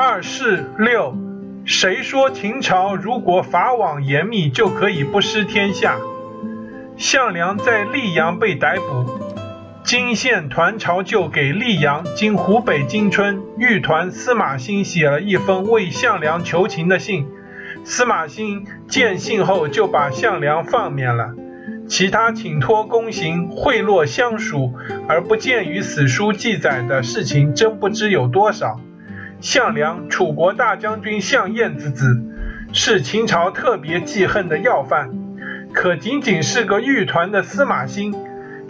[0.00, 1.16] 二四六，
[1.64, 5.96] 谁说秦朝如果法网严密就可以不失天下？
[6.96, 9.18] 项梁在溧阳被逮捕，
[9.82, 17.26] 金县团朝就给溧阳（今湖北金春）豫团司马欣写了一封为项梁求情的信。
[17.82, 21.34] 司马欣见信后就把项梁放免了。
[21.88, 24.74] 其他请托公行、贿赂乡属
[25.08, 28.78] 而不见于史书记载的事情，真不知有多少。
[29.40, 32.20] 项梁，楚国大将军项燕之子，
[32.72, 35.10] 是秦朝特别记恨的要犯。
[35.72, 38.14] 可仅仅是个豫团的司马欣，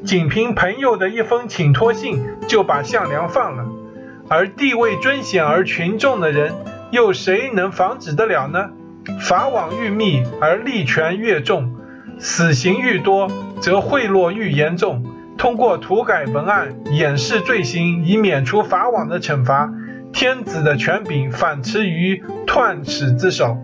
[0.04, 3.66] 仅凭朋友的一封请托信，就把项梁放了。
[4.28, 6.52] 而地位尊显而群众的人，
[6.90, 8.70] 又谁能防止得了呢？
[9.20, 11.74] 法网愈密，而利权越重。
[12.18, 13.30] 死刑愈多，
[13.60, 15.06] 则贿赂愈严重。
[15.38, 19.72] 通过涂改文案掩饰罪行，以免除法网的惩罚，
[20.12, 23.58] 天子的权柄反驰于断齿之手。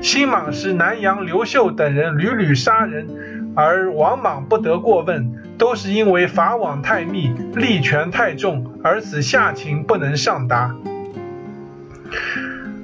[0.00, 3.06] 新莽时，南阳刘秀等人屡屡杀人，
[3.54, 10.74] 而王莽不得过问，都是因为法网太密，利权太重，而使下情不能上达。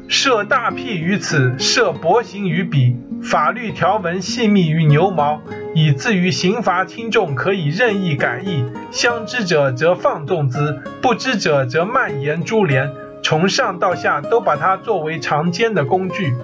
[0.08, 2.96] 设大辟于此，设薄刑于彼。
[3.22, 5.40] 法律条文细密于牛毛，
[5.74, 8.64] 以至于刑罚轻重可以任意改易。
[8.90, 12.92] 相知者则放纵之，不知者则蔓延株连。
[13.22, 16.34] 从上到下都把它作为常奸的工具。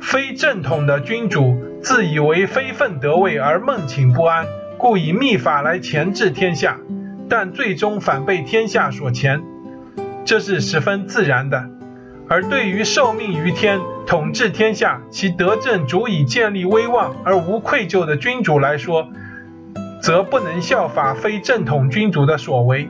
[0.00, 6.78] 非正统的君主自以为非分得位而梦寝不安，故以秘法来钳制天下，
[7.28, 9.42] 但最终反被天下所钳，
[10.24, 11.70] 这是十分自然的。
[12.32, 19.08] 而对于受命于天、统治天下、其德政足以建立威望而无愧疚的君主来说，
[20.00, 22.88] 则不能效法非正统君主的所为。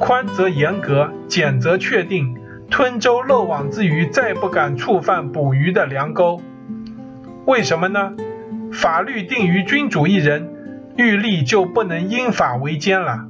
[0.00, 2.34] 宽则严格，简则确定。
[2.68, 6.42] 吞舟漏网之鱼再不敢触犯捕鱼的良钩。
[7.46, 8.14] 为什么呢？
[8.72, 10.48] 法律定于君主一人，
[10.96, 13.29] 欲立就不能因法为奸了。